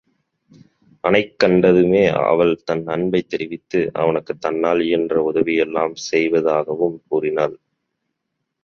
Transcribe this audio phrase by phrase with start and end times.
[1.03, 2.01] அனைக் கண்டதுமே
[2.23, 7.55] அவள் தன் அன்பைத் தெரிவித்து, அவனுக்குத் தன்னால் இயன்ற உதவியெல்லாம் செய்வதாகாகவும் கூறினாள்.